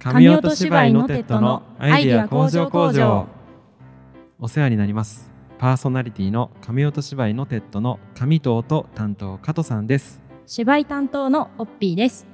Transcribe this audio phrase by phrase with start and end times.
[0.00, 3.26] 紙音芝居ノテッドのアイディア工場工場。
[4.38, 5.30] お世話になります。
[5.58, 10.22] パーソナリティの紙音芝居ノテッドの上藤と担当加藤さんです。
[10.46, 12.26] 芝居担当のオッピーです。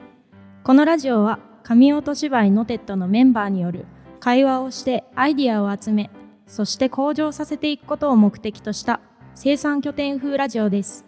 [0.63, 3.87] このラジオは紙音芝居ノテッドのメンバーによる
[4.21, 6.11] 会話をしてアイディアを集め
[6.47, 9.01] そして向上させていくことを目的とした
[9.35, 11.06] 生産拠点風ラジオです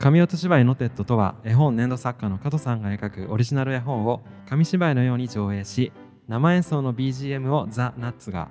[0.00, 5.92] 紙音芝居ノテッドとは絵本粘土作家の加藤さんが描くオリジナル絵本を紙芝居のように上映し
[6.26, 8.48] 生演奏の BGM をザ・ナッツが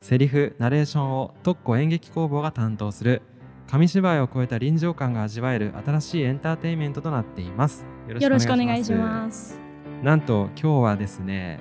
[0.00, 3.22] セリフナレーションを特攻演劇工房が担当する
[3.68, 7.86] 紙芝居を超えた臨場感が味わえる新しいエンターテインメントとなっています。
[8.08, 9.60] よろしくお願いします。
[10.02, 11.60] なんと今日はですね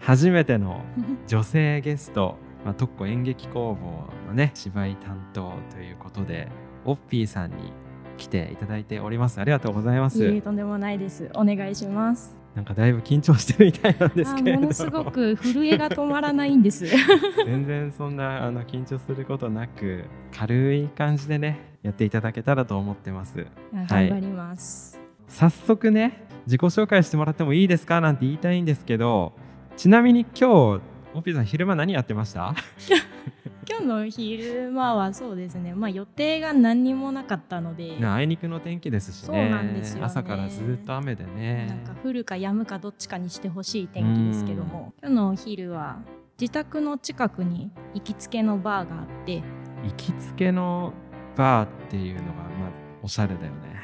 [0.00, 0.82] 初めての
[1.28, 6.48] 女性ゲスト、まあ、特攻演劇工房のね芝居担当ということで
[6.84, 7.72] オッピーさんに
[8.16, 9.40] 来ていただいております。
[9.40, 10.24] ありがとうございます。
[10.24, 11.30] いいとんでもないです。
[11.34, 12.44] お願いします。
[12.54, 14.60] なんかだいぶ緊張してるみたいなんですけれど。
[14.60, 16.86] ものすごく震えが止まらないんです。
[17.44, 23.46] 全然そんなあの緊張することなく軽い感じでねやっていただけたらと思ってます。
[23.72, 29.32] 頑張ります、はい、早速ね自己紹介してもらってもいいですかなんて言いたいんですけど
[29.76, 30.80] ちなみに今日
[31.14, 32.54] オピーさん昼間何やってました？
[33.68, 37.96] 今日の昼間はそうですね、まあ、予定が何にもなかったので。
[38.04, 39.26] あいにくの天気ですしね。
[39.26, 41.66] そうなんですよ、ね、朝からずっと雨でね。
[41.68, 44.92] なんか降るか止むかどっちかにしてほしい天気ですけども。
[45.00, 45.98] 今日のお昼は
[46.40, 49.42] 自宅の近くに行きつけのバーがあって。
[49.84, 50.92] 行きつけの
[51.36, 52.70] バーっていうのがまあ
[53.02, 53.74] おしゃれだよね。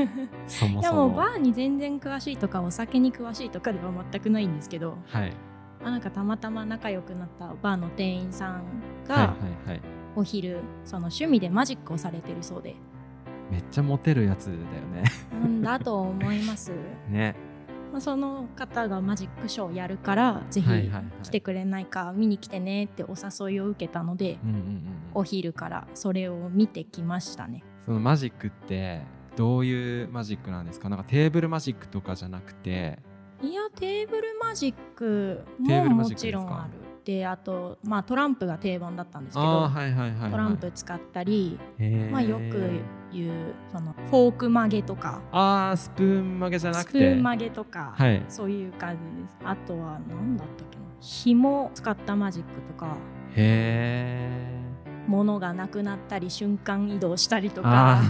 [0.46, 1.08] そもそも。
[1.08, 5.49] もバーに全然詳しいとかお酒に詳しいとかでは全くないんですけど、はい、ま
[5.84, 8.62] あ、なんかたまたま仲良くなったバーの店員さん
[9.08, 9.34] が
[10.16, 12.74] お昼その趣味でマジックをされてるそうで。
[13.50, 15.04] めっちゃモテるやつだよね。
[15.40, 16.70] なんだと思います。
[17.10, 17.34] ね。
[17.92, 20.68] まあ、その方がマジックショーをやるからぜひ
[21.24, 23.14] 来てくれないか見に来てねってお
[23.48, 24.38] 誘いを受けたので、
[25.12, 27.64] お昼からそれを見てきましたね。
[27.84, 29.02] そのマジックって
[29.34, 30.88] どういうマジックなんですか？
[30.88, 33.00] なんかテーブルマジックとかじゃなくて
[33.42, 36.80] いやテーブルマジックももちろんある。
[37.04, 41.58] であと、まあ、トランプが定番だったんですけど、はいはいはいはい、トランプ使ったり、
[42.10, 42.70] まあ、よく
[43.10, 45.22] 言うそのフォーク曲げとか。
[45.32, 46.90] あスプーン曲げじゃなくて。
[46.90, 49.38] スプーン曲げとか、はい、そういう感じです。
[49.42, 50.82] あとは何だったっけな。
[51.00, 52.96] 紐使ったマジックとか。
[53.34, 54.49] へえ
[55.06, 58.00] 物がなくなったり瞬間移動したりとか。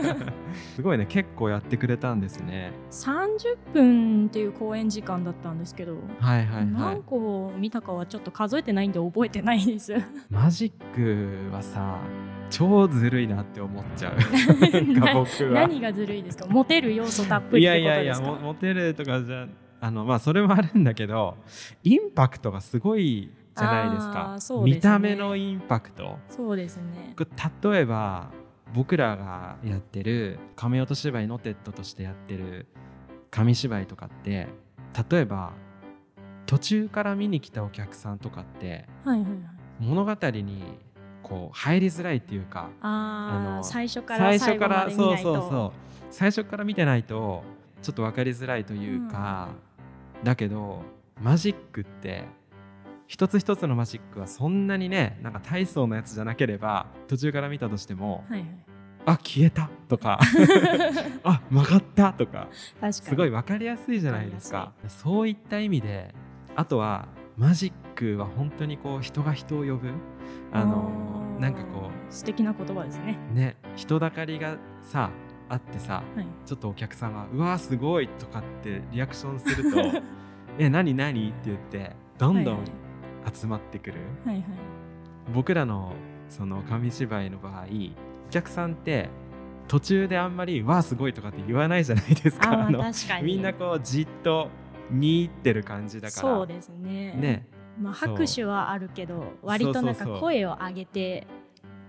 [0.76, 1.06] すごいね。
[1.06, 2.72] 結構やってくれたんですね。
[2.90, 9.94] 30分っていう公演時間だったんですけど、はいはいはい、何個見たかはちょっと数えてないんで覚えてないです。
[10.30, 11.98] マジックはさ
[12.50, 14.14] 超ずるいなって思っちゃう。
[15.52, 16.46] 何がずるいですか？
[16.46, 19.48] モテる要素たっぷりいやいやいやモテるとかじゃ
[19.80, 21.36] あのまあそれもあるんだけど
[21.82, 26.18] インパクトがすごいじゃないですか、すね、見た目のインパクト。
[26.28, 27.14] そうですね。
[27.62, 28.30] 例えば
[28.74, 32.66] 僕らがやってる紙音芝居ノテッドとしてやってる
[33.30, 34.48] 紙芝居とかって
[35.10, 35.52] 例えば
[36.46, 39.38] 途中から見に来たお客さんとかって、はいはいはい、
[39.80, 40.78] 物語に
[41.22, 45.84] こう入りづらいっていうかあの最初から最初からそうそうそう。
[46.10, 47.42] 最初から見てないと
[47.82, 49.50] ちょっと分かりづらいというか、
[50.18, 50.82] うん、だけど
[51.20, 52.24] マジックって
[53.06, 58.48] 一つ一つのマジックはそんなにねなんか大層なやつじゃなければ途中から見たとしても、はいはい、
[59.06, 60.18] あ消えたとか
[61.22, 62.48] あ曲がったとか
[62.90, 64.72] すごい分かりやすいじゃないですか。
[64.88, 66.14] そういった意味で
[66.56, 69.92] あとはマジックは本当にこう人が人を呼ぶ。
[70.52, 70.90] あの
[71.40, 73.18] なんかこう素敵な言葉ですね。
[73.32, 75.10] ね人だかりがさ
[75.48, 79.78] あってさ、はい、ちょっとお客さんが「うわーすごい!」とかってリアクションすると
[80.58, 82.58] 「え何何?」って言ってどんどん、
[83.32, 84.44] 集まってくる、はいはい、
[85.32, 85.92] 僕らの
[86.28, 87.64] その紙芝居の場合
[88.28, 89.08] お客さんって
[89.68, 92.66] 途中であんまり「わあすごい」とかって言わないじゃないですか。
[92.66, 92.84] あの
[93.22, 94.48] みんなこうじっと
[94.90, 96.20] 見入ってる感じだから。
[96.20, 97.12] そうですね。
[97.14, 97.46] ね。
[97.78, 101.26] まあ、拍手はあるけど割となんか声を上げて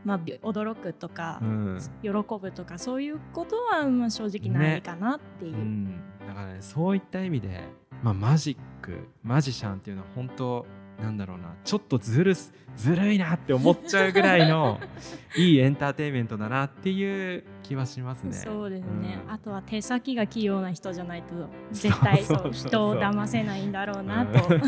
[0.05, 7.63] まあ、驚くとか、うん、喜ぶとかそういうことはまあ正直ないかなっていう、ねうん、だからねそういった意味で、
[8.03, 10.65] まあ、マジックマジシャンっていうのは本当
[11.01, 12.35] なんだろうなちょっとずる
[12.75, 14.79] ずるいなって思っちゃうぐらいの
[15.35, 18.33] いいエンターテインメントだなっていう気はしますね。
[18.33, 24.55] そうですね、うん、あとは手先が器用な人じゃないと絶対そう人を騙せないんだろうなと。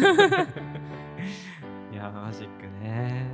[1.92, 3.26] いやマジックね。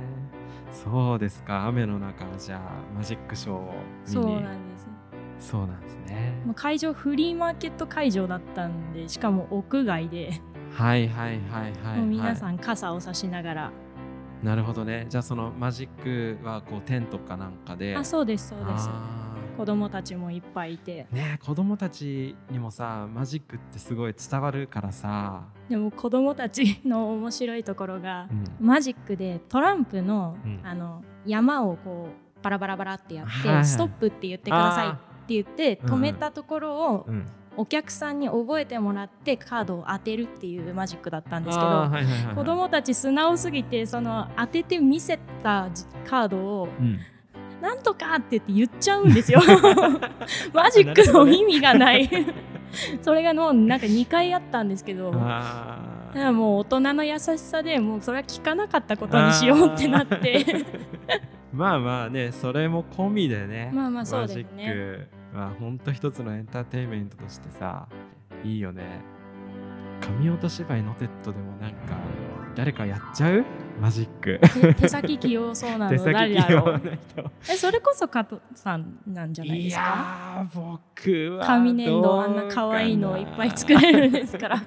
[0.70, 2.60] そうですか雨の中じゃあ
[2.96, 3.74] マジックショーを
[4.08, 4.12] 見に。
[4.12, 4.88] そうなんです。
[5.38, 6.42] そうなんですね。
[6.54, 10.40] 会場フリーマーケット会場だったんでしかも屋外で
[10.74, 13.72] はいはいはいはい、もう皆はさん傘を差しながら、
[14.42, 15.06] い、なるほどね。
[15.08, 17.96] じゃあそのマジックはこうテントかなんかで。
[17.96, 18.88] あそうですそうです。
[18.88, 19.20] あ
[19.56, 21.06] 子供たちもいっぱいいて。
[21.12, 28.66] ーね子供たちにもさマジックってすごい伝わるからさ、でも子供たちの面白いところがう、ん。
[28.66, 30.60] マジックでトランプの,、うん。
[30.64, 34.92] あの山をこうバラバラバラってやって、はいはいストップって言ってくださいっ
[35.26, 35.94] て言ってうん。
[35.94, 37.26] 止めたところをうん、
[37.56, 42.34] お客さんに覚えてもらってカードを当てるっていうマジックだったんですけど、はいはいはいはい。
[42.34, 46.98] 子供たち素直すぎてその当てて見せたじカードをうん
[47.62, 49.40] 「なんとか!」って言って言っちゃうんですよ。
[50.52, 52.08] マジックの意味がない。
[53.02, 60.44] それがもうなんか2回あったんですけどあだからもう大人の優しさでもうそれは聞かなかったことにしようってなって
[61.54, 64.44] まあまあねそれも込みでねまあまあそうですね。
[64.52, 64.72] マジッ
[65.32, 65.38] ク。
[65.38, 67.88] はほんと一つのエンターテインメントとしてさ
[68.44, 69.00] いいよね。
[70.00, 71.76] 紙音芝居ノテッドでもなんか
[72.54, 73.44] 誰かやっちゃう？
[73.80, 74.38] マジック。
[74.60, 76.72] 手手先器用そうな 手先の誰器用だろう？
[76.74, 79.82] な人えそれこそ加藤さんなんじゃないいですか？
[79.82, 84.62] やー僕は紙粘土あんな可愛いのをいっぱい作れるんですから。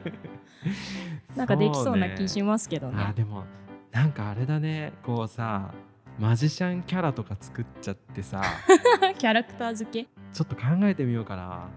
[1.35, 3.05] なんかできそうな気しますけどね。
[3.09, 3.43] あでも
[3.91, 4.91] なんかあれだね。
[5.03, 5.71] こうさ
[6.19, 8.41] マジシャンキャラとか作っちゃってさ
[9.19, 10.09] キャラクター付け？
[10.33, 11.69] ちょっと考えてみようかな。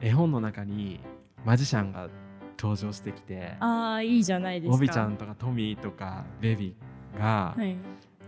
[0.00, 1.00] 絵本の中に
[1.44, 2.08] マジシャンが
[2.56, 4.76] 登場してきてああいいじゃないですか。
[4.76, 7.76] オビちゃんとかトミーとかベビーが、はい、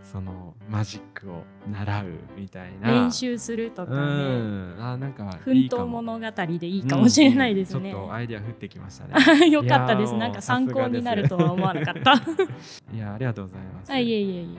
[0.03, 2.07] そのマジックを習う
[2.37, 2.91] みたいな。
[2.91, 4.85] 練習するとかうねん。
[4.85, 7.09] あなんか奮闘物語でいいかも。
[7.09, 7.91] しれないですね。
[7.91, 9.15] うんちょっとアイディア降ってきましたね。
[9.51, 10.15] よかったです。
[10.17, 12.15] なんか参考になるとは思わなかった。
[12.93, 14.59] いやありがとうございます、あいえいえい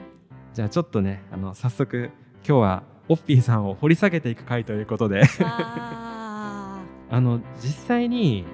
[0.54, 2.12] じゃあちょっとねあの早速
[2.48, 5.20] 今日はオッピーさんを掘り下げていく回ということで。
[5.20, 6.80] えあ。
[7.14, 8.46] あの実際に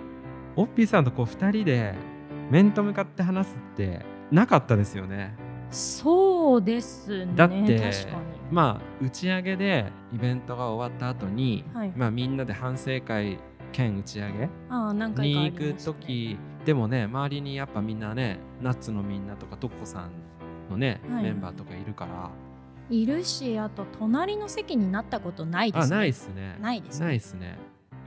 [0.56, 1.94] オッピーさんとこう2人で
[2.50, 5.35] 面と向かって話すってなかったですよね。
[5.69, 7.91] ーそうですねだって
[8.50, 11.94] まあ打ち上げでイベントが終わった後に、はい。
[11.95, 13.38] まあみんなで反省会
[13.71, 14.50] 兼打ち上げ
[15.21, 20.12] に行く時でもね周りにやっぱみんなねナッツのみんなとかトッコさん
[20.69, 21.23] のね、はい。
[21.23, 22.29] メンバーとかいるから。
[22.89, 25.95] いるしあと隣の席になったことないですね。
[25.95, 26.57] あないっすね。
[26.61, 27.05] ないですね。
[27.05, 27.57] ないっすね。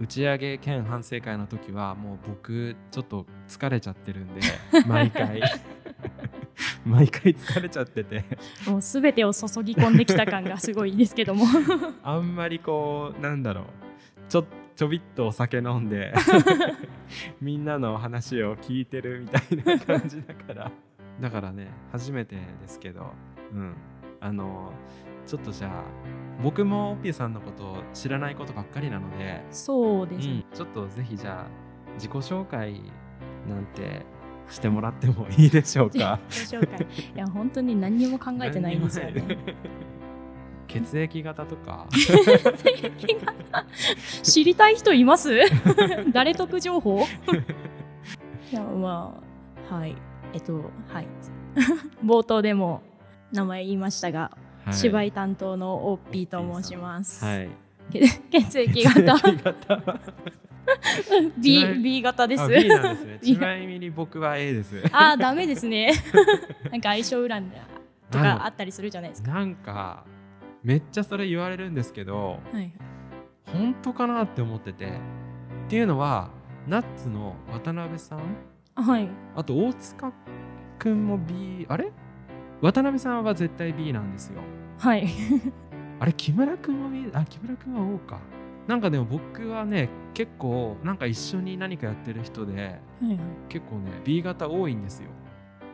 [0.00, 4.40] 打ち上げ兼反省会の時はもう僕ちょっと疲れちゃってるんで
[4.88, 5.42] 毎回。
[6.84, 8.24] 毎回疲れちゃってて。
[8.66, 11.44] もう全てを注ぎ込んできた感がすごいですけども。
[12.02, 13.64] あんまりこうなんだろう。
[14.28, 16.14] ちょちょびっとお酒飲んで
[17.38, 20.72] みんなの話を聞いてるみたいな感じだから
[21.20, 23.12] だからね初めてですけど
[23.52, 23.75] うん。
[24.22, 24.72] あの
[25.26, 25.84] ちょっとじゃあ
[26.43, 30.44] 僕もオッピーさんのことを知らないことばっかりなので、そうですね。
[30.50, 32.82] うん、ちょっとぜひじゃあ自己紹介
[33.49, 34.05] なんて
[34.50, 36.19] してもらってもいいでしょうか？
[36.28, 36.87] 自己紹介。
[37.14, 39.38] いや本当に何にも考えてないんですよね。
[40.69, 41.87] 血液型とか？
[44.23, 45.31] 知りたい人います？
[46.12, 47.06] 誰得情報？
[48.52, 49.19] いやま
[49.70, 49.96] あはい
[50.32, 51.06] えっとはい。
[52.04, 52.82] 冒頭でも
[53.32, 54.74] 名前言いましたが、はい。
[54.74, 57.48] 芝居担当のオッピーと申します、はい。
[57.90, 58.00] け
[58.30, 59.16] 血液型。
[61.38, 62.42] B, B 型です。
[62.42, 63.18] あ B なんですね。
[63.22, 64.82] ちなみに僕は A です。
[64.92, 65.92] あーダメですね。
[66.70, 67.50] なんか相性占い
[68.10, 69.32] とかあったりするじゃないですか。
[69.32, 70.04] なんか
[70.62, 72.72] めっちゃそれ言われるんですけどはい。
[73.46, 74.87] 本当かなって思ってて。
[74.87, 74.88] っ
[75.68, 76.30] ていうのは
[76.66, 78.20] ナッツの渡辺さん
[78.82, 79.08] はい。
[79.37, 80.12] あと大塚
[80.78, 81.92] くんも B あれ？
[82.60, 84.40] 渡辺さんは絶対 B なんですよ。
[84.78, 85.06] はい。
[86.00, 88.18] あれ木村くんも B あ木村くんは O か。
[88.66, 92.64] なんかでも僕はね結構なんか一緒に何かやってる人ではい
[93.08, 93.18] はい。
[93.49, 95.10] 結構ね B 型多いんですよ。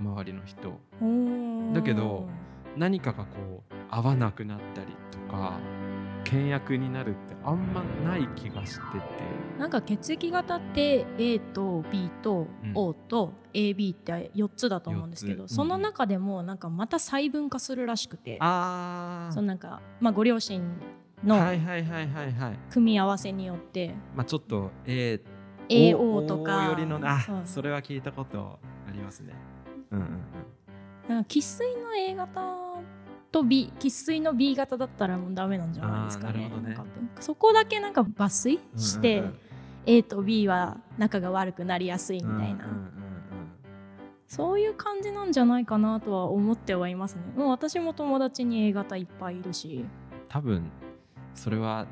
[0.01, 0.81] 周りの人。
[1.75, 2.29] だけど
[2.77, 5.59] 何かがこう合わなくなったりとか
[6.27, 9.05] 倹約になるってあんまない気がしてて。
[9.59, 12.73] なんか血液型って A と B とうん。
[12.75, 15.55] O と AB って4つだと思うんですけど、四つ。
[15.55, 20.63] その中でもなんかまた細分化するらしくて、あそのなんか、まあ、ご両親
[21.25, 21.39] の
[22.71, 23.95] 組み合わせによって。
[24.15, 25.21] まあちょっと A
[25.69, 26.67] AO とか。
[26.67, 27.41] よりのあそう。
[27.45, 29.35] それは聞いたことありますね。
[29.91, 30.21] うんうんうん。
[31.09, 32.57] なんか生粋の A 型
[33.37, 36.49] と B 生粋の B 型だったらもうダメなんじゃないですかね。
[36.49, 36.77] ね。
[37.21, 39.39] そこだけなんか抜粋して、うんうんうん。
[39.87, 42.55] A と B は仲が悪くなりやすいみたいな、うんうんう
[42.93, 42.97] ん
[44.29, 47.23] そういう感じなんじゃないかなとは思ってはいますね。
[47.37, 49.85] もう私も友達に A 型いっぱいいるし。
[50.29, 50.69] 多分
[51.33, 51.87] それは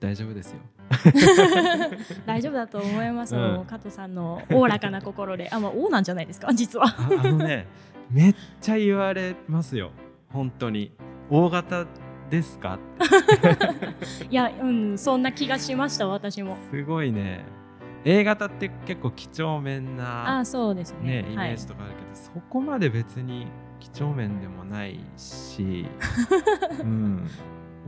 [0.00, 0.58] 大丈夫ですよ。
[2.26, 3.64] 大丈夫だと思います、うん。
[3.66, 5.48] 加藤さんのおおらかな心で。
[5.52, 6.86] あまあ王なんじゃないですか実は。
[6.86, 7.68] ああのね
[8.10, 9.92] めっちゃ言われますよ
[10.32, 10.92] 本当に。
[11.30, 11.86] 大型
[12.30, 12.78] ですか？
[14.30, 16.56] いやうんそんな気がしました私も。
[16.70, 17.44] すごいね。
[18.04, 21.22] A 型って結構几帳面なあそうですね。
[21.22, 23.48] ねイメはいージとかあるけど、そこまで別に
[23.80, 25.86] 几帳面でもないし、
[26.80, 27.26] うん、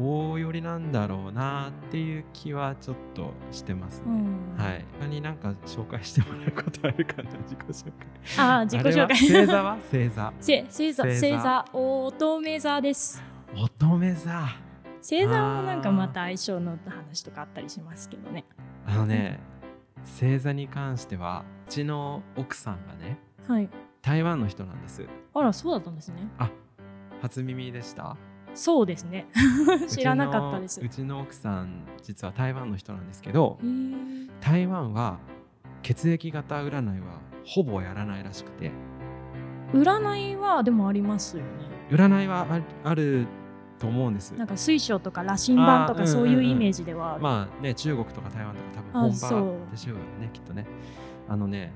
[0.01, 4.05] 大寄りなんだろうなっていう気はちょっとしてますね。
[4.07, 4.55] うん。
[4.57, 7.31] はい、他になんか紹介してもらうことあるかな？
[7.43, 7.93] 自己紹介。
[8.39, 9.17] あ自己紹介。
[9.17, 9.77] 星座は？
[9.91, 10.33] 星座。
[10.41, 11.05] せ星座。
[11.05, 11.65] 星座。
[11.73, 13.23] 乙女座です。
[13.57, 14.47] 乙女座。
[15.01, 18.45] 星座もなんかまた相性の話とかあったりしますけどね。
[18.87, 19.41] あのね、
[20.05, 23.69] 星座に関してはうちの奥さんがねはい。
[24.01, 25.05] 台湾の人なんです。
[25.35, 26.17] あらそうだったんですね。
[26.39, 26.51] あ
[27.21, 28.17] 初耳でした？
[28.55, 29.27] そうですね。
[29.89, 30.81] 知らなかったです。
[30.81, 33.59] うちの奥さん実は台湾の人なんですけど
[34.41, 35.19] 台湾は
[35.83, 38.71] 血液型占いはほぼやらないらしくて。
[39.73, 41.49] 占いはでもありますよね。
[41.91, 43.27] 占いはあある
[43.79, 44.33] と思うんです。
[44.33, 46.45] なんか水晶とか羅針盤とかそういううん。
[46.45, 47.23] うんイメージではある。
[47.23, 50.67] まあね中国とか台湾とか多あ分本場でしょうよねきっとね。
[51.29, 51.73] あのね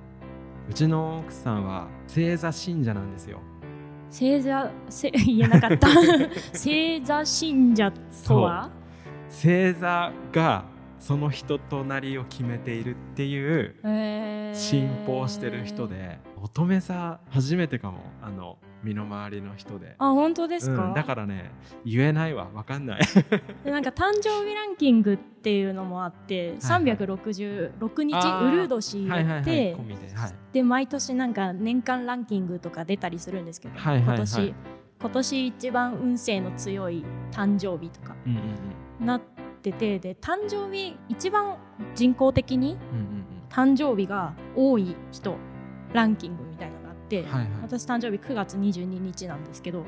[0.69, 3.41] うちの奥さんは星座信者なんですよ
[4.13, 5.89] 星座せ 言えなかった。
[6.53, 7.91] 星座信者
[8.27, 8.71] とは？
[9.31, 10.65] 星座が
[10.99, 13.75] その人となりを決めているっていう
[14.55, 18.01] 信奉してる人で乙女座初めてかも。
[18.23, 19.95] あの身の回りの人で。
[19.99, 21.51] あ本当ですか、うん、だからね
[21.85, 22.49] 言えないわ。
[22.53, 23.01] わかんない。
[23.65, 28.49] でなんか誕生日ランキングっていうのもあって、366日あー。
[28.49, 29.45] ウルー年はいはいはい。
[29.45, 30.15] で込みで。
[30.15, 30.35] はい。
[30.53, 34.17] で毎年なんか年間ランキングとか出たりするんですけど、はいはいはい。
[34.17, 34.55] 今年
[35.01, 38.39] 今年一番運勢の強い誕生日とかうんうん
[39.01, 39.07] うん。
[39.07, 39.21] なっ
[39.63, 41.57] ててで誕生日一番
[41.95, 42.77] 人工的に
[43.49, 45.37] 誕生日が多い人
[45.93, 46.52] ランキング
[47.19, 47.49] はいはい。
[47.63, 49.87] 私誕生日9月22日なんですけどはい。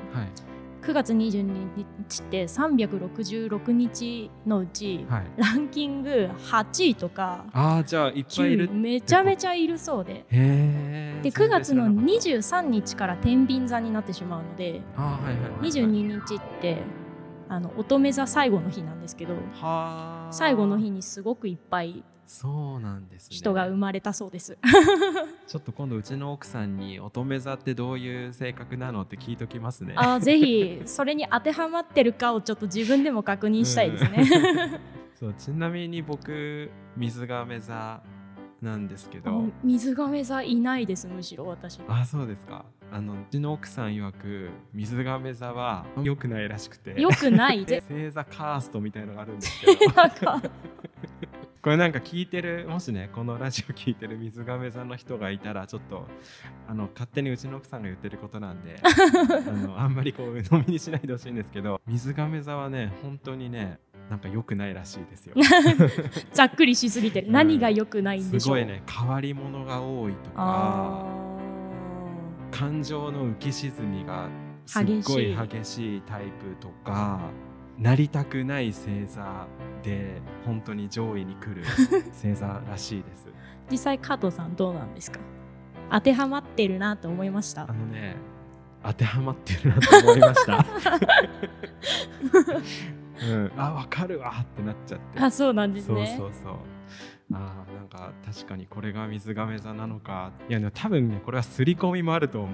[0.81, 1.41] 9月22
[1.97, 5.23] 日って366日のうちはい。
[5.37, 10.25] ランキング8位とかああじゃあいっぱいいる9位めちゃめちゃいるそうで。
[10.29, 15.85] で9月の23日から天秤座になってしまうのではいはいはい22
[16.23, 16.77] 日って
[17.47, 24.57] あの乙女座最後の日なんですけどはあ最後の日にすごくいっぱいそうなんですね人が生まれたそうです。
[25.45, 34.25] ちょっと今度うちの奥さんに乙女座ってどういう性格なのって聞いときますねあーぜひそれに当てはまってるかをちょっと自分でも確認したいですね。
[35.13, 38.01] そうちなみに僕水亀座
[38.61, 41.79] なんですけあど水亀座いないですむしろ私。
[41.87, 47.65] あそうですかあのうちの奥さん曰く水亀座は良くないらしくてよくない。
[47.65, 49.91] 星座カーストみたいのがあるんですけど
[51.61, 56.05] これなんか聞いてるもしねこのラジオ聞いてる水亀座の人がいたらちょっと
[56.67, 63.79] あの勝手にうちの奥さんが言ってることなんで あのあんまりこう鵜呑みにしないでほしいんですけど水亀座はね本当にね
[64.11, 65.33] なんか良くないらしいですよ
[66.33, 67.27] ざっくりしすぎてる。
[67.27, 68.39] うん何が良くないんでしょう。
[68.41, 71.24] すごいね変わり者が多いとかあ
[72.51, 74.29] 感情の浮き沈みが
[74.65, 77.19] すっごい激しいタイプとか
[77.77, 79.47] なりたくない星座
[79.83, 81.63] で本当に上位に来る
[82.13, 83.27] 星座らしいです。
[83.27, 83.31] ー
[83.71, 85.19] 実際加藤さんどうなんですか？
[85.91, 87.63] 当てはまってるなと思いました？
[87.63, 87.67] あ。
[87.67, 88.15] のね
[88.83, 90.65] 当てはまってるなと思いました。
[93.27, 95.19] うん、あわかるわってなっちゃって。
[95.19, 96.15] あそうなんですね。
[96.17, 96.55] そうそうそう
[97.33, 100.31] あーなんか確かにこれが水亀座なのか。
[100.49, 102.53] いやでも多分ねこれは刷り込みもあると思う。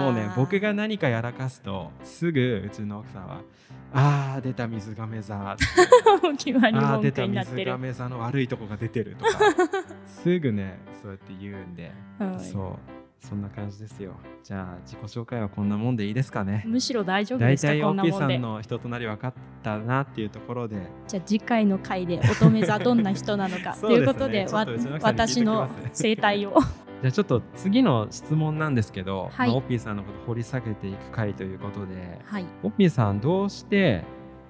[0.00, 3.40] もうね僕が何かやらかすとすぐうちの奥さんは
[3.92, 5.56] 「あー出た水亀座」
[6.38, 7.26] 決まりあー出た。
[7.26, 9.38] 水亀座の悪いとこが出てる」とか。
[10.06, 12.44] すぐねそうやって言うんで、はい。
[12.44, 14.12] そうそんな感じですよ。
[14.44, 16.62] じゃあ自己紹介はこんなもんでいいですかね。
[16.66, 18.40] むしろ大丈夫ですか大体 OP さん。
[18.40, 20.76] の人となり分かったなっていうところで。
[21.08, 26.54] じゃあ次回の回で乙女座どんな人なのかそ ということでちょっとうちの奥さんに聞いて私の生態を。
[27.02, 29.48] じゃあちょっと次の質問なんですけど、はい。
[29.48, 32.44] まあ、オッピーさんのこと掘り下げていく回ということではい。
[32.62, 34.04] オッピーさんどうして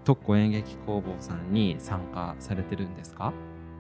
[0.05, 3.33] 特攻演劇工房さんに参加されてるんですか？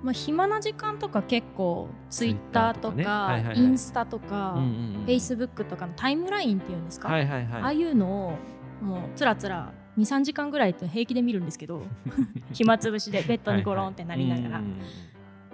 [0.02, 8.38] まあ暇な時間とか結構ツイッターとかインスタとかフェイスブックとかのタイムラインっていうんですか、はいはいああはいいうのを
[8.82, 11.82] もうつらつら23時間ぐらいと平気で見るんですけど
[12.52, 14.76] 暇つぶしでベッドにゴロンってなりながら、うんうんうん。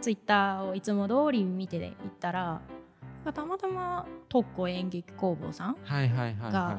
[0.00, 2.60] ツイッターをいつも通り見て行ったら
[3.30, 6.78] たまたま特攻演劇工房さんはいはいはいはが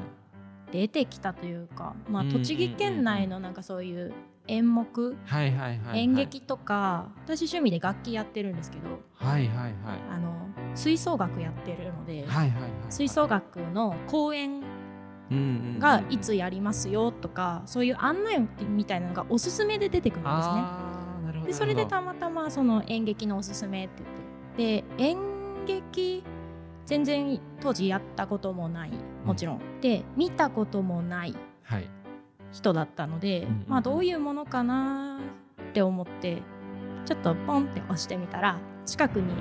[0.70, 4.12] 出てきたというか、まあ、栃木県内のなんかそういう
[4.46, 5.16] 演目？
[5.24, 5.98] はいはいはいはい。
[6.00, 9.00] 演劇とか私趣味で楽器やってるんですけど。
[9.14, 9.74] はいはいはい。
[10.10, 10.34] あの
[10.74, 12.70] 吹奏楽やってるので、はいはいはい。
[12.90, 14.62] 吹奏楽の公演
[15.30, 21.46] うんうんうんがいつやりますよとかそういう案内みたいなのがおすすめで出てくるんですね。
[21.46, 24.02] でそれでたまたまその演劇のおすすめって
[24.56, 24.84] 言って。
[24.98, 25.18] で演
[25.66, 26.22] 劇
[26.86, 28.92] 全然当時やったこともない。
[29.24, 31.34] もちろん、で見たこともない。
[31.62, 31.88] はい
[32.54, 35.20] 人だったので、まあどういうものかな
[35.70, 36.40] って思って
[37.04, 39.32] ちょっとポンって押してみたら近くに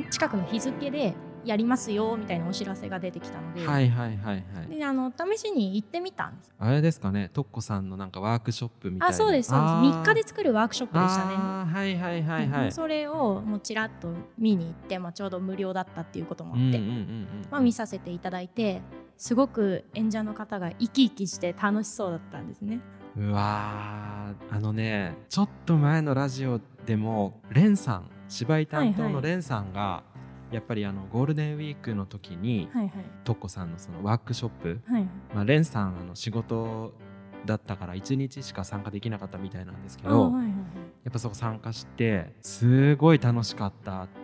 [0.00, 0.08] ん？
[0.10, 4.78] 近くの日付でやりますよみたいなお知らせが出てきたので,、はいはいはいはい。
[4.78, 6.54] であの試しに行ってみたんです。
[6.58, 7.30] あれですかね？
[7.32, 9.14] とっこさんのなんかワークショップみたいな。
[9.14, 9.70] あそうですそうです。
[9.70, 10.02] あー。
[10.02, 11.34] 3日で作るワークショップでしたね。
[11.34, 12.72] はいはいはいはい。
[12.72, 14.08] それをもうちらっと
[14.38, 16.78] 見に行って、まあ、ちょうど無料だったっていうこともあって、
[17.50, 18.80] まあ、見させていただいて
[19.16, 22.80] すごく演者の方が生き生きして楽しそうだったんですね。
[23.16, 29.14] うわーあのねちょっと前のラジオでもレンさん芝居担当はいはい。
[29.14, 30.02] のレンさんが、
[30.50, 32.90] やっぱりあのゴールデンウィークの時に、はい
[33.22, 35.08] とっこさんのそのワークショップ、はいはい。
[35.34, 36.92] まあ、レンさんあの仕事
[37.46, 40.52] だったから1日しか参加できなかったみたいなんですけど、あはいはいはい。
[41.04, 44.23] やっぱそこ参加してすごい楽しかったって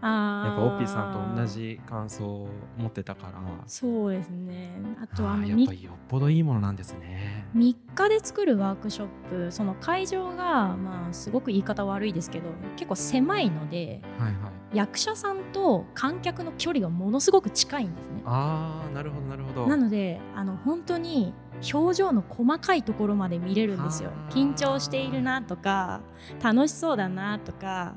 [0.00, 3.34] あやっぱオッピーさんと同じ感想を持ってたから
[3.66, 4.70] そうですね
[5.02, 7.46] あとああのみーやっぱりよっぽどいいものなんですね。
[7.54, 9.06] 3日で作るワークショッ
[9.46, 12.46] プその会場がまあすごく言い方悪いですけど
[12.76, 18.22] 結構狭いのではいはい、役者さんと観客の距離がものすごく近いんですね。
[18.24, 19.66] あーなるほどなるほど。
[19.66, 21.34] なのであの本当に
[21.72, 26.00] 表情の細かいところまで見れるんですよはあ緊張しているなとか
[26.42, 27.94] 楽しそうだなとか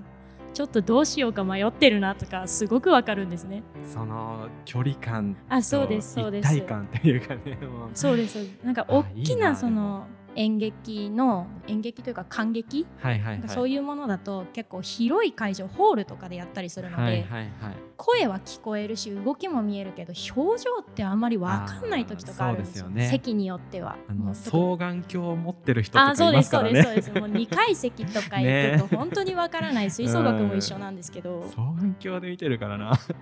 [0.53, 3.63] ちょっとどうしようか迷ってるなとかすごくわかるんですね。
[3.85, 6.53] その距離感あそうですそうです。
[6.53, 7.57] 一体感というかね
[7.93, 8.37] そうです。
[8.63, 10.05] なんかあ大きなその
[10.35, 12.85] 演劇の演劇というか観劇？
[12.99, 13.49] はいはいはい。
[13.49, 17.51] そういうものだと結構広い会場ホールとかでやったりするので、はいはいはい。
[17.97, 22.89] 声は聞こえるし動きも見えるけど表情ってあんまり分かんない時とかあるんですよ。
[22.89, 23.09] ね。
[23.09, 23.97] 席によっては。
[24.07, 27.11] あの双眼鏡を持ってる人とかあーそういでそうですますすからねそうです。
[27.11, 29.91] もう2階席とか行くと本当に分からない。
[29.91, 32.95] 吹奏楽も一緒なんですけど、 双眼鏡で見てるからな。
[32.95, 33.15] そう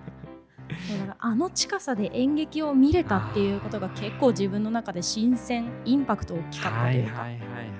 [0.98, 7.70] だからあの近さで演劇を見れたっていうことが結構自分の中で新鮮インパクト大きかったというか、はいはいはいはい。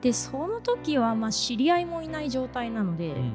[0.00, 3.22] でその時はまあ知り合いもいない状態なので、うんうんうん。
[3.22, 3.32] うん。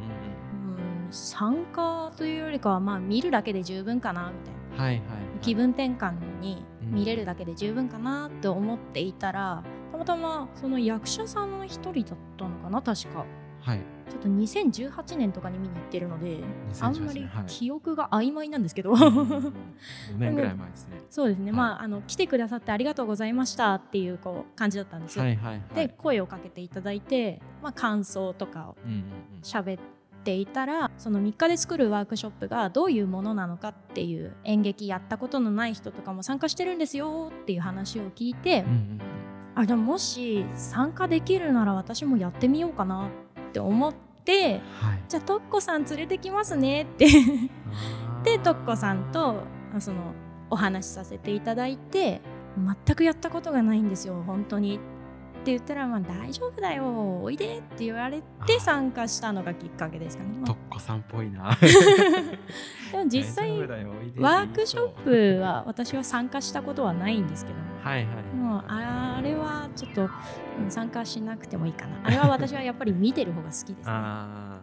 [1.12, 4.84] 参加というよりかはまあ見るだけで十分かなみたいな。
[4.84, 5.40] はいはいはい。
[5.42, 11.56] 気分転換に見れるだけで十分かなって思っていたら、たまたまその役者さん。
[11.66, 13.26] の一人だったのかな確か
[13.62, 13.82] はい
[14.16, 16.40] ちょっと2018年とかに見に行ってるので
[16.80, 17.46] あんまりはい。
[17.48, 19.52] 記憶が曖昧なんですけど、 5
[20.18, 21.02] 年ぐらい前ですね。
[21.10, 21.58] そうですね、はい。
[21.58, 25.62] まああの来てくださってありがとうございましたっていうこう感じだったんです、はいはいはい。
[25.76, 29.06] で声をかけていただいて、まあ、感想とかをうんうんうん
[29.42, 29.82] 喋っ
[30.24, 39.02] ていたらその3日で作るワークショップがどういうものなのかっていう演劇やったことのない人とかも参加してるんですよっていう話を聞いて、うんうん
[39.58, 44.05] あじゃあもし参加できるなら私もやってみようかなって思って
[44.82, 45.04] はい。
[45.08, 47.08] じゃあとっこさん連れてきますねって。
[48.24, 49.44] でとっこさんと
[49.76, 50.14] あその
[50.50, 52.22] お話しさせていただいて
[52.58, 54.78] 全くやったことがないんですよ本当に。
[54.78, 54.80] っ
[55.46, 60.48] て言ったら、まあ、大丈夫だよおいでって言われて参加したのがきっかけですかね、まあ。
[60.48, 61.56] とっこさんっぽいな。
[62.92, 67.66] でも実際ワークショップは私は参加したことはないんですけども。
[67.82, 68.36] はいはい。
[68.36, 70.10] もうあれはちょっと、うん
[70.70, 72.00] 参加しなくてもいいかな。
[72.04, 74.62] あれは私はやっぱり見てる方が好きです、ね、あ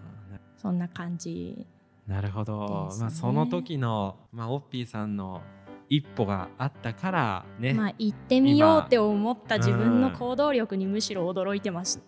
[0.57, 1.67] そんな感じ。
[2.09, 5.43] ーなるほど、まあその時のまあオッピーさんの
[5.95, 12.03] 一歩があったからね、まあ行ってみようって思った自分の行動力にむしろ驚いてました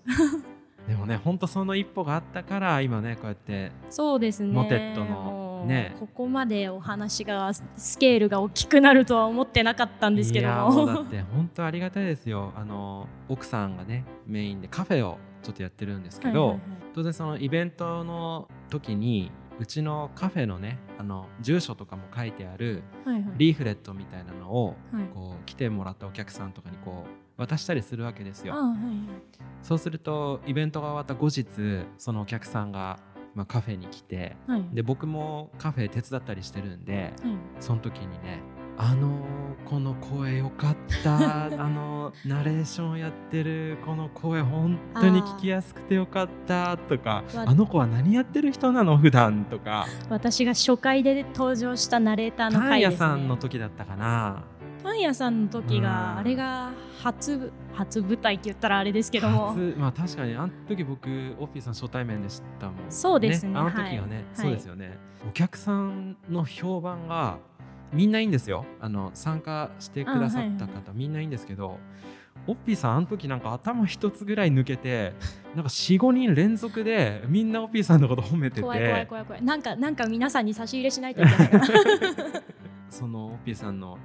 [0.88, 4.52] でもねほんとその一歩があったから今ねこうやってそうですね。
[4.52, 5.96] モテットのね。
[6.00, 12.52] ここまでお話がスケールが大きくなるとは思ってなかったんですけどいやもうだもって本当ありがたいですよ。
[12.56, 16.60] あの奥さんがねメインでカフェをちょっとやってるんですけど、はいはいはい。
[16.94, 22.82] 当然そのイベントの時にうちのカフェのねあの住所とかも書いてある
[23.36, 25.04] リーフレットみたいなのをはい。
[25.14, 28.54] こう来てもらったお客さんとかにこう渡したりするわけですよ。
[29.62, 31.46] そうするとイベントが終わった後日
[31.98, 32.98] そのお客さんが、
[33.34, 34.64] まあ、カフェに来てはい。
[34.72, 37.36] で僕もカフェ手伝ったりしてるんではい。
[37.60, 38.40] その時にね
[38.76, 39.20] 「あの
[39.64, 41.44] この声よかった。
[41.46, 48.98] あのナレーションやってるこの声本当に聞きやすくてよかった」とか「わあの子は何やってる人なの？
[48.98, 49.86] 普段とか。
[50.10, 52.92] 私が初回で登場したナレーターのパン回ですね。
[52.94, 54.42] 屋さんの時だったかな。
[54.82, 55.82] パン屋さんの時うん。
[55.82, 59.48] があれが初初舞台って言ったらあれですけども。
[59.48, 61.08] 初まあ確かにあの時僕
[61.38, 63.56] オッピーさん初対面で知ったもんそうですね。
[63.56, 64.24] あの時がね、はい。
[64.34, 67.38] そうですよね、お客さんの評判が
[67.94, 68.66] みんないいんですよ。
[68.80, 71.78] あの参加してくださった方、みんないいんですけど
[72.46, 75.14] オッピーさんあの時なんか頭一つぐらい抜けて
[75.54, 78.62] なんか45人連続でみんなオッピーさんのこと褒めてて。
[78.62, 79.42] 怖い怖い怖い怖い。
[79.42, 81.50] なんかなんか皆さんに差し入れしないといけない
[82.90, 83.98] そのオッピーさんの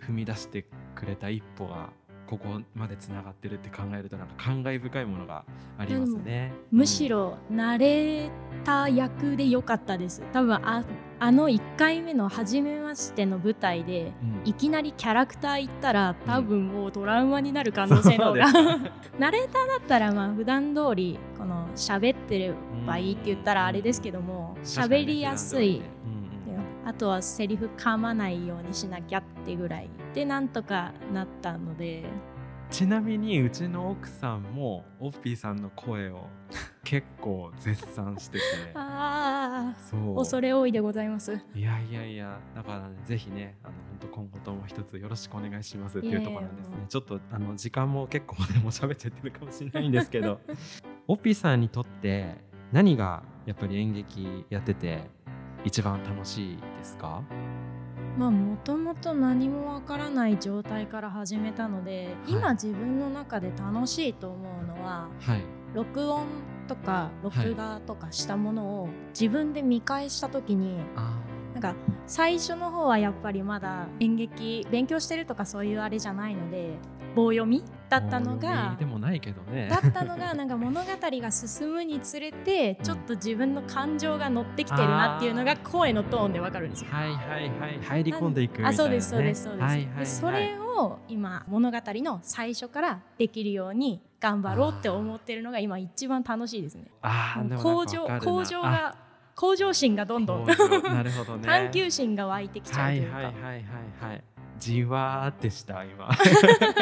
[0.00, 1.90] 踏み出してくれた一歩が
[2.26, 5.44] ここまでつながってるって考えるとなんか感慨深いものが
[5.78, 6.52] ありますね。
[6.70, 8.30] むしろ慣れ
[8.64, 10.22] た役で良かったです。
[10.32, 10.84] 多分あ
[11.24, 22.52] あの1回目の初めましての舞台でうん、いきなりキャラクター行ったら多分もうトラウマになる可能性の方がそうです ナレーターだったらまあ普段通りこの喋ってれ
[22.86, 26.24] ばいいって言ったらあれですけども喋りやすい、うんうん
[26.86, 32.04] あとはセリフ噛まないようにしなきゃってぐらいでなんとかなったので
[32.76, 36.26] ちなみにうちの奥さんもオッピーさんの声を
[36.82, 38.44] 結構絶賛してて。
[38.74, 40.16] ああそう。
[40.16, 41.40] 恐れ多いでございます。
[41.54, 46.76] いやいやいやだからねぜひねあの本当今後とも一つよろしくお願いしますっていうところなんですね。
[46.88, 50.40] ちょっとあの時間も結構でも喋っちゃってるかもしれないんですけど
[51.06, 52.34] オッピーさんにとって
[52.72, 55.08] 何がやっぱり演劇やってて
[55.64, 57.22] 一番楽しいですか？
[58.18, 62.32] まあもともと何もわからない状態から始めたので、い。
[62.32, 65.42] 今自分の中で楽しいと思うのははい。
[65.74, 66.26] 録音
[66.68, 71.18] とか録画とかしたものを自分で見返した時に、あ
[71.52, 71.74] なんか
[72.06, 76.78] 最初の方はやっぱりまだ演劇勉強してるとかそういうあれじゃないので
[77.14, 79.68] 棒読みだったのがでもないけどね。
[79.68, 86.90] だったのがなんか物語が進むにつれてちょっと自分の感情が乗ってきてるなっていうのが声のトーンでわかるんですよ。
[86.90, 87.80] はいはいはい。
[87.82, 89.98] 入り込んでいくみたいな、ね、あそうですそうですそうです、はいはいはい。
[89.98, 96.86] でそれを今物語の最初からできるように頑張ろうって思ってるのが今一番楽しいですね。
[97.02, 98.96] あーでも向上向上が
[99.36, 101.46] 向上心がどんどんなるほどね。
[101.46, 103.64] 探求心が湧いてきちゃはいうというか、はいはいはい
[104.00, 104.24] はい
[104.58, 106.10] じわーってした今。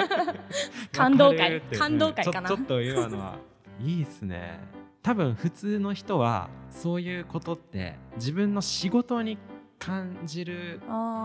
[0.92, 1.60] 感動会。
[1.60, 2.50] 感動会かな。
[2.50, 2.56] うん。
[2.56, 3.38] ちょっと今のは
[3.80, 4.60] いいっすね。
[5.02, 9.36] 多分普通の人はそういうことって自分の仕事に
[9.78, 10.80] 感じる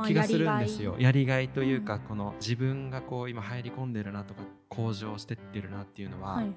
[0.08, 0.96] 気がするんですよ。
[0.98, 1.50] やりがい。
[1.50, 6.56] というか、この自分がこう今入り込んでるなとか向上してってるなっていうのは、がいはい。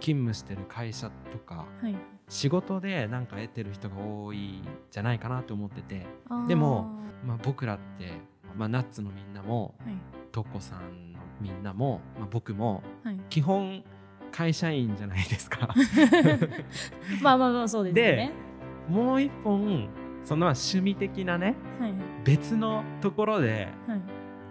[0.00, 1.94] 勤務してる会社とかはいはい。
[2.28, 6.06] 仕事でなんか得てる人が多いんじゃないかなと思ってて、
[6.48, 8.12] でもまあ、僕らって、
[8.56, 9.94] まあ、ナッツのみんなもはい。
[10.32, 13.20] トッコさんのみんなも、まあ、僕もはい。
[13.30, 13.82] 基本
[14.30, 15.68] 会社員じゃないですか。
[17.22, 18.32] まあまあまあそうですよね。
[18.88, 19.88] もう一本
[20.22, 21.94] その趣味的なねはい。
[22.24, 24.00] 別のところではい。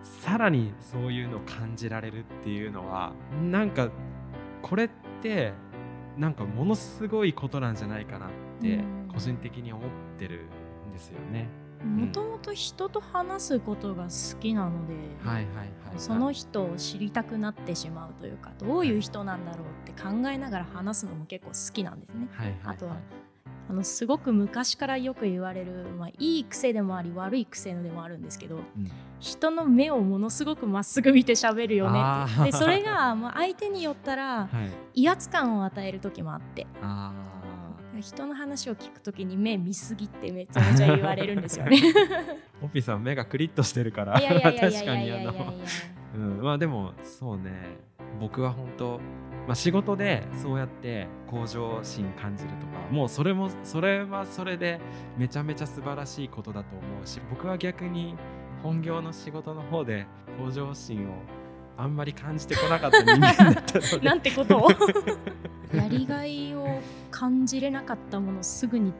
[0.04, 3.12] さらにそういうのを感じられるっていうのは
[3.52, 3.90] なんか
[4.62, 4.90] これっ
[5.22, 5.54] て
[6.18, 8.30] なんかものすごいことなんじゃないかなっ
[8.62, 9.08] てうん。
[9.14, 10.46] 個人的に思ってる
[10.90, 11.48] んですよね。
[11.84, 14.94] もともと人と話すことが好きなので、
[15.98, 22.28] その人を知りたくなってしまうというかどういう人なんだろうって考えながら話すのも結構好きなんですね。
[22.64, 22.98] あとは
[23.70, 28.64] あのすごく昔からよく言われる、まあ、いい癖でもあり悪い癖でもあるんですけどうん。
[29.20, 32.52] 人の目をものすごくまっすぐ見て喋るよねって。
[32.52, 34.50] でそれが、まあ、相手によったら は
[34.94, 36.66] い、威圧感を与える時もあって。
[36.82, 37.12] あ
[38.02, 41.78] 人の話を聞く時に目見すぎってめちゃめちゃ言われるんですよね。
[41.78, 41.86] ー
[42.66, 45.54] オピーさん目がクリッとしてるから確かにあの。
[46.16, 47.78] うん、まあでもそうね
[48.20, 49.00] 僕は本当
[49.48, 54.82] まあ、仕事でそうやって向上心感じるとかもうそれもそれはそれで
[55.18, 58.16] めちゃめちゃ素晴らしいことだと思うし僕は逆に
[58.62, 60.06] 本業の仕事の方で
[60.38, 61.14] 向上心を
[61.78, 64.00] あんまり感じてこなかった人間だったので。
[64.00, 64.70] なんてことを。
[65.76, 66.80] やりがいを
[67.12, 68.94] 感じれなかったものすぐに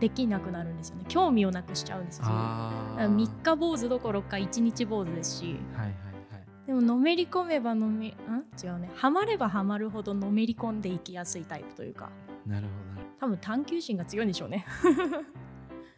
[0.00, 1.04] できなくなるんですよね。
[1.08, 2.26] 興味をなくしちゃうんですよ。
[2.26, 5.56] 三日坊主どころか一日坊主ですし。
[5.76, 6.66] はいはいはい。
[6.66, 8.90] でものめり込めばのめん違うね。
[8.94, 12.10] ハマればハマるほどのめり込んでいきやすいタイプというか。
[12.46, 13.08] なるほど。
[13.20, 14.64] 多分探求心が強いんでしょうね。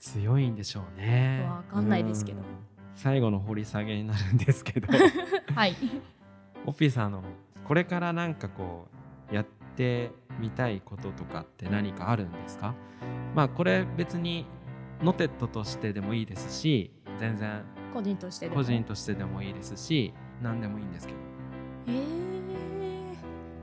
[0.01, 1.47] 強いんでしょうね。
[1.49, 2.39] わかんないですけど。
[2.39, 2.45] うん。
[2.95, 4.89] 最後の掘り下げになるんですけど。
[5.55, 5.75] はい
[6.67, 7.23] オッピーさんあの
[7.67, 8.87] これからなんかこ
[9.31, 9.47] うやっ
[9.77, 12.75] てみたいこととかって何かあるんですか？
[13.35, 14.47] まあこれ別に
[15.03, 18.57] ノテットとしてでもいいですし全然個人としてでも？
[18.57, 21.19] 個人としてでもいいですし何でもいいんですけど。
[21.87, 23.17] えー、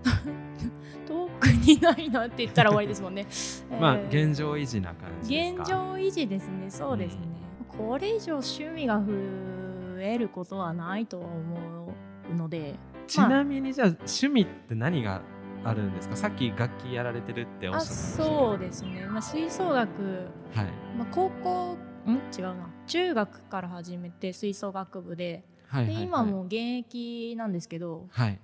[1.07, 3.25] 特にないなって言ったら終わりですもんね。
[3.79, 4.29] まあえー。
[4.29, 5.61] 現状維持な感じですか？
[5.63, 7.21] 現状維持ですね、そうですね。
[7.67, 9.11] これ以上趣味が増
[9.99, 11.93] えることはないとは思
[12.31, 12.75] うので
[13.11, 15.21] ちなみにじゃあ趣味って何が
[15.63, 16.15] あるんですか？
[16.15, 20.01] さっき楽器やられてるっておっしゃあってましたそうですね、まあ、吹奏楽、
[20.53, 20.65] はい。
[20.97, 22.15] まあ、高校ん？
[22.35, 22.69] 違うな。
[22.87, 25.43] 中学から始めて吹奏楽部で。
[25.67, 26.01] はいはいはい。
[26.01, 28.39] で今もう現役なんですけどはい。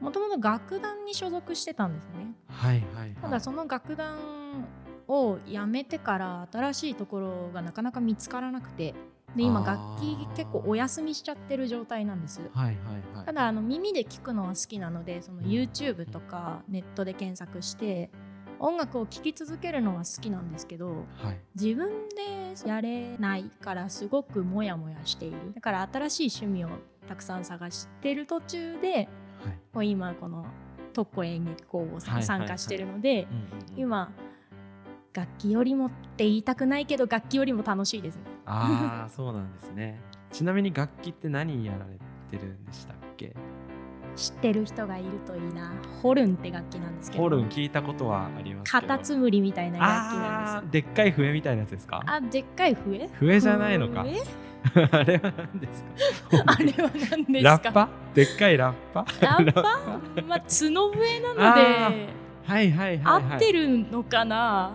[0.00, 2.32] もともと楽団に所属してたんですね。
[2.48, 3.14] はいはいはい。
[3.22, 4.16] ただその楽団
[5.06, 8.94] を辞めてから新しいところがなかなか見つからなくて
[9.36, 12.40] で今楽器結構お休みしちゃってる状態なんです。
[12.52, 12.76] はいはい
[13.16, 13.26] はい。
[13.26, 15.44] ただあの耳で聞くのは好きなのでそのうん。
[15.46, 18.10] YouTube とかネットで検索して
[18.58, 21.40] 音楽を聴き続けるのは好きなんですけどはい。
[21.54, 25.36] 自分でやれないからすごくモヤモヤしている。
[25.54, 29.08] だから新しい趣味をたくさん探してる途中で
[29.74, 29.90] はい。
[29.90, 30.44] 今この
[30.92, 33.26] 特攻演劇工房参加してるので、
[33.76, 34.12] 今
[35.12, 38.16] 楽器よりもって言いたくないけど楽器よりも楽しいです。
[38.16, 40.00] ねああそうなんですね。
[40.32, 41.98] ちなみに楽器って何やられ
[42.38, 43.34] てるんでしたっけ？
[44.16, 45.72] 知ってる人がいるといいな。
[46.02, 47.22] ホルンって楽器なんですけど。
[47.22, 52.02] ホルン聞いたことはありますカタツムリみたいな楽器なんですでっかい笛みたいなやつですか？
[52.06, 53.08] あでっかい笛？
[53.18, 54.04] 笛じゃないのか？
[54.04, 54.22] 笛？
[54.92, 55.82] あれは何です
[56.30, 56.44] か？
[56.46, 57.50] あれは何ですか？
[57.50, 57.88] ラッパ？
[58.14, 59.04] でっかいラッパ？
[59.20, 59.62] ラッパ？
[60.26, 62.08] まあ角笛なのあで
[62.44, 64.72] はいはいはい、はい、合ってるのかな、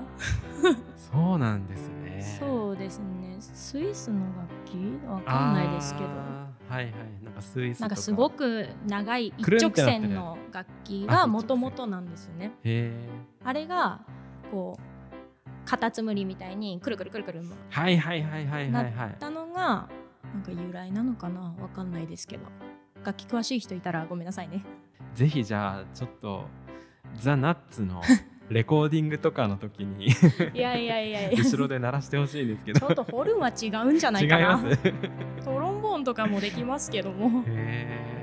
[0.96, 2.38] そうなんですね。
[2.40, 3.36] そうですね。
[3.40, 5.08] スイスの楽器？
[5.08, 6.08] わかんないですけど。
[6.08, 6.94] はいはい。
[7.24, 12.52] なんかスイスなんかすごく長い一直線の楽器あがもともとなんですね。
[12.64, 13.10] へえ
[13.44, 14.02] あれが
[14.52, 14.82] こう
[15.66, 19.16] カタツムリみたいにくるくるくるくるはいはいはいはいはいはい。
[19.20, 19.88] たのが
[20.34, 21.54] なんか由来なのかな？
[21.60, 22.44] わかんないですけど。
[23.06, 24.66] 楽器詳しい人いたらごめんなさいね。
[25.14, 26.46] ぜひじゃあちょっと
[27.18, 28.02] ザ・ナッツの
[28.50, 30.10] レコーディングとかの時にい
[30.54, 31.38] やいやいやいや。
[31.38, 32.80] 後ろで鳴らしてほしいんですけど。
[32.80, 34.64] ちょっとホルンは違うんじゃな違いいかな
[35.44, 37.44] トロンボーンとかもできますけども。
[37.48, 38.18] え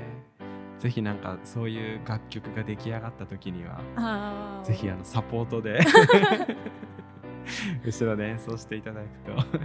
[0.79, 5.79] ぜひなんかそういう楽曲が出来上がった時にはぜひあのサポートで
[7.83, 9.07] 後ろで演奏していただく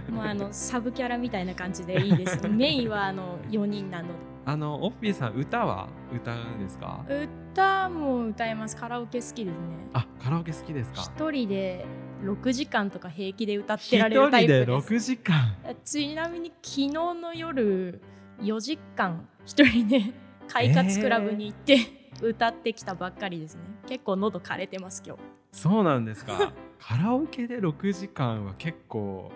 [0.07, 0.11] と。
[0.11, 4.09] もうあのサブキャラみたいな感じでいいです メインはあの4人なの
[4.45, 7.05] あのオッピーさん歌は歌うんですか？
[7.07, 8.75] で歌も歌います。
[8.75, 9.53] カラオケ好きですね。
[9.93, 11.01] あカラオケ好きですか？
[11.01, 11.85] 一人で
[12.23, 14.71] 6時間とか平気で歌って一られるタイプです。
[14.71, 15.55] 6時間？
[15.85, 18.01] ちなみに昨日の夜
[18.41, 20.01] 4時間一人で
[20.47, 21.77] 快活クラブに行って、
[22.21, 23.61] 歌ってきたばっかりですね。
[23.87, 25.21] 結構喉枯れてます今日。
[25.51, 26.51] そうなんですか？
[26.79, 29.31] カラオケで6時間は結構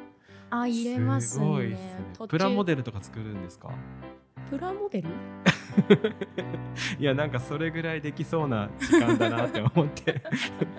[0.50, 2.28] あ入れますすねごいですね。
[2.28, 3.70] プラモデルとか作るんですか？
[4.50, 5.10] プラモデル？
[7.00, 10.22] いやなんかそれぐらいできそうな時間だなって思って。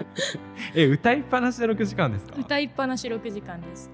[0.74, 2.36] え歌いっぱなしで6時間ですか？
[2.38, 3.90] 歌いっぱなし6時間です。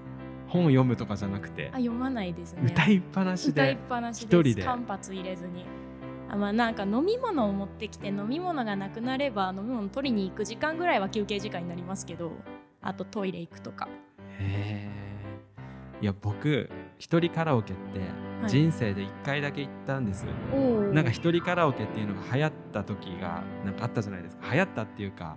[0.47, 1.69] 本読むとかじゃなくて？
[1.73, 2.61] あ読まないですね。
[2.65, 4.49] 歌いっぱなし歌いっでぱなし一です。
[4.51, 4.63] 人で？
[4.65, 5.65] 間髪入れずに。
[6.29, 12.31] あまあなんか飲み物を持ってきて飲み物がなくなれば飲み物取りに行く時間ぐらいは休憩時間になりますけど
[12.81, 13.87] あとトイレ行くとか。
[14.39, 14.89] へえ
[16.01, 16.69] いや僕
[17.03, 18.49] 一人カラオケってはい。
[18.49, 24.53] 人生で1回だけ行ったんです、おおなんか一人カラオケっていうのが流行った時がなんかあったじゃないですか。
[24.53, 25.35] 流行ったっていうか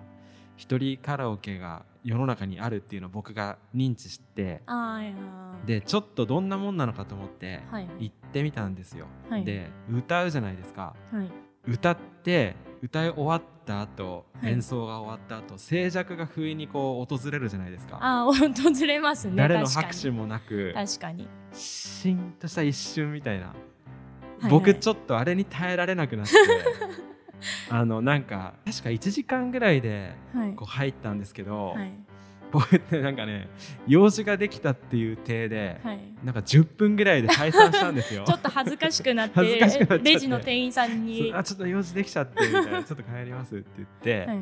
[0.56, 4.62] 一人カラオケが世の中にあるっていうのを僕が認知して
[5.66, 7.88] でちょっとどんなもんなのかと思ってはい。
[7.98, 9.44] 行ってみたんですよ、はい。
[9.44, 10.94] で歌うじゃないですか。
[11.10, 11.30] はい。
[11.66, 14.52] 歌って歌い終わった後、はい。
[14.52, 17.98] 演奏が終わった後静寂が不意にこう訪れるじゃないですか。
[18.00, 23.56] あー訪れますね誰の拍手もなく確かに、シーンとした一瞬みたいな、はい
[24.50, 26.34] 僕ちょょっとあれに耐えられなくなって。
[27.70, 30.54] あのなんか確か1時間ぐらいではい。
[30.54, 32.05] こう入ったんですけど、はい
[32.56, 33.50] 僕ってなんかね
[33.86, 36.00] 用事ができたっていう体で、はい。
[36.24, 38.24] なんか10分ぐらいで退散したんですよ。
[38.26, 39.98] ちょっと恥ずかしくなってて。
[39.98, 41.30] レジの店員さんに。
[41.34, 42.82] あちょっと用事できちゃってみたいな。
[42.82, 44.38] ちょっと帰りますって言って、はいはい。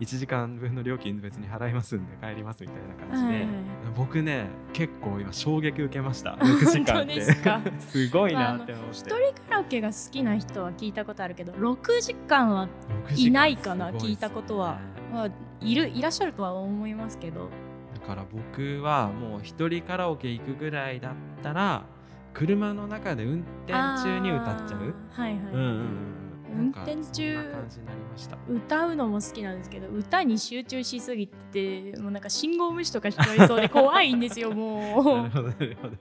[0.00, 3.48] 1時間分の料金別に払いますんで帰りますみたいな感じで、はいはい
[3.96, 6.32] 僕ね結構今衝撃受けました。
[6.40, 7.60] 6時間ってすか？
[7.80, 8.90] すごいなって思って。
[8.92, 9.14] 一人
[9.48, 12.68] カラオケが好きな人は聞いたことあるけど6時間は
[13.08, 14.78] 6時間いないかなね聞いたことは。
[15.12, 15.30] まあ
[15.60, 17.48] いるいらっしゃるとは思いますけど。
[17.94, 21.84] だから僕はもう一人カラオケ行くぐらいだったら
[22.32, 24.94] 車の中で運転中に歌っちゃう。
[25.10, 26.17] はいはい、うんうんうん
[26.58, 27.38] 運転中
[28.48, 35.24] 歌うのも好きなんですけど歌に集中しすぎてもうなんか信号無視とかしちゃいそうで怖いんですよなもう。
[35.24, 35.96] るほどなるほど。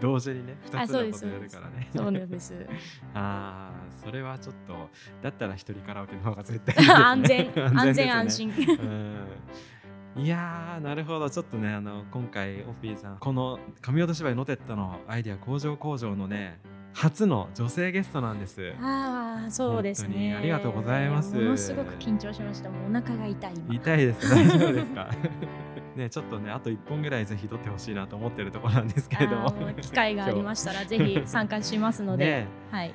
[0.00, 1.88] 同時にね2 あつのことやるからね。
[1.94, 2.54] そうなんです。
[3.14, 4.88] ああそれはちょっと
[5.22, 6.92] だったら一人カラオケの方が絶対 ね。
[6.92, 8.30] 安全安全ね。
[8.30, 8.50] 心。
[8.56, 10.24] うん。
[10.24, 11.30] いやーなるほど。
[11.30, 16.58] ちょっとねあの今回オフィーさんこの神落と芝居ノテットのアイデア工場工場のね
[16.94, 18.74] 初の女性ゲストなんです。
[18.80, 20.34] ああそうですね。
[20.34, 21.34] ありがとうございます。
[21.34, 22.70] ものすごく緊張しました。
[22.70, 23.74] もうお腹が痛い今。
[23.74, 25.08] 痛いです大丈夫ですか？
[25.96, 32.46] ねちょっとねあと1本ぐらいぜひ撮ってほしいなと思ってるところなんですけれども機会がありましたらぜひ参加しますので、ね。
[32.70, 32.94] はい。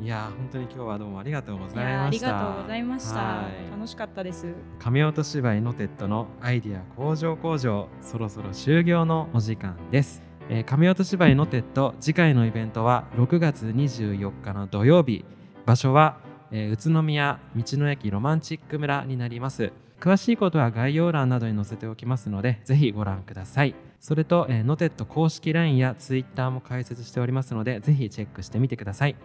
[0.00, 2.32] いやー本当に今日はどうもありがとうごいざいました。
[2.32, 3.18] がとうございました。
[3.20, 3.70] はい。
[3.70, 4.46] 楽しかったです。
[4.78, 15.24] 紙音芝居ノテッドのアイディア工場工場そろそろ終業のお時間です、えー、紙音芝居ノテッド次回のイベントは6月24日の土曜日。
[15.64, 16.18] 場所は、
[16.50, 19.72] えー宇都宮道の駅ロマンチック村になります。
[20.00, 23.74] 詳しいことは概要欄などに載せておきますのでぜひご覧ください。
[24.00, 29.16] それと、えー、ノテッド公式 LINE や Twitter も開設しておりますのでぜひチェックしてみてください。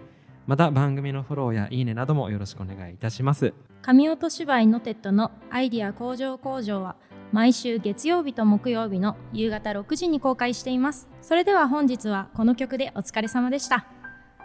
[0.46, 3.54] また番組のフォローやいいねなどもよろしくお願いいたします。
[3.82, 6.96] 紙音芝居ノテッドのアイディア工場工場は
[7.32, 11.08] 毎週月曜日と木曜日の夕方6時に公開しています。
[11.22, 13.86] それでは本日はこの曲でお疲れ様でした。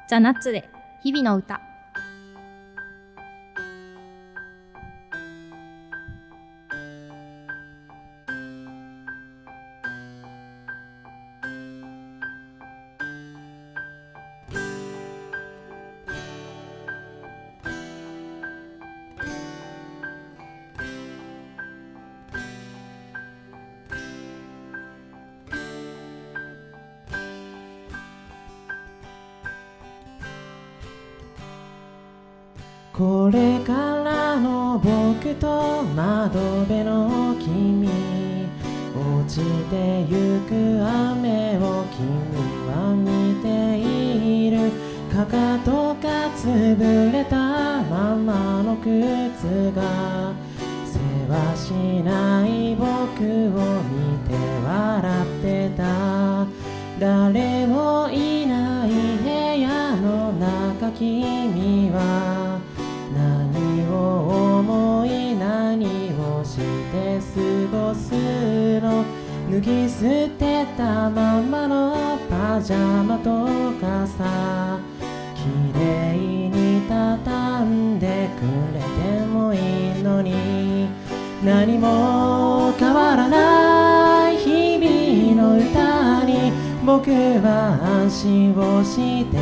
[0.08, 0.68] ザ・ナッツで
[1.02, 1.71] 日々の歌。
[61.02, 62.60] 君は
[63.12, 65.84] 何を思い何
[66.14, 68.14] をして過ごす
[68.80, 69.04] の？
[69.50, 69.98] 脱ぎ捨
[70.38, 73.48] てたままのパジャマと
[73.80, 74.78] 傘
[75.34, 76.14] 綺麗
[76.48, 79.58] に畳んでくれてもい
[79.98, 80.86] いのに。
[81.44, 86.52] 何も変わらない日々の歌に
[86.86, 89.38] 僕は安心をして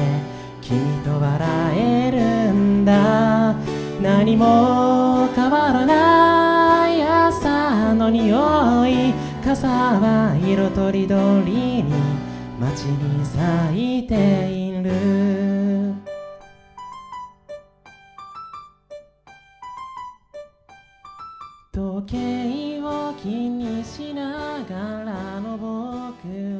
[0.70, 3.56] 君と笑えるんだ。
[4.00, 9.12] 何も変わらない朝の匂い。
[9.44, 11.92] 傘は色とりどりに
[12.60, 14.92] 街に咲いている。
[21.72, 26.59] 時計を気にしながらの僕